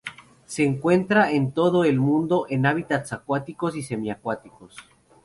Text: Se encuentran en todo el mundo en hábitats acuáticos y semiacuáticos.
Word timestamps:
Se 0.47 0.63
encuentran 0.63 1.29
en 1.29 1.51
todo 1.51 1.83
el 1.83 1.99
mundo 1.99 2.47
en 2.49 2.65
hábitats 2.65 3.13
acuáticos 3.13 3.75
y 3.75 3.83
semiacuáticos. 3.83 4.75